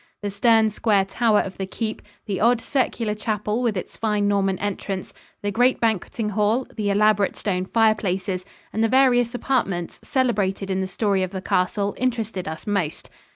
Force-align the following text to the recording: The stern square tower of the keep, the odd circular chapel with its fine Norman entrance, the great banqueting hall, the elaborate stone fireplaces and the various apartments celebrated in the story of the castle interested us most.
The 0.23 0.31
stern 0.31 0.71
square 0.71 1.05
tower 1.05 1.41
of 1.41 1.59
the 1.59 1.67
keep, 1.67 2.01
the 2.25 2.39
odd 2.41 2.59
circular 2.59 3.13
chapel 3.13 3.61
with 3.61 3.77
its 3.77 3.97
fine 3.97 4.27
Norman 4.27 4.57
entrance, 4.57 5.13
the 5.43 5.51
great 5.51 5.79
banqueting 5.79 6.29
hall, 6.29 6.65
the 6.75 6.89
elaborate 6.89 7.37
stone 7.37 7.65
fireplaces 7.67 8.43
and 8.73 8.83
the 8.83 8.87
various 8.89 9.35
apartments 9.35 9.99
celebrated 10.03 10.71
in 10.71 10.81
the 10.81 10.87
story 10.87 11.21
of 11.21 11.29
the 11.29 11.39
castle 11.39 11.93
interested 11.99 12.47
us 12.47 12.65
most. 12.65 13.11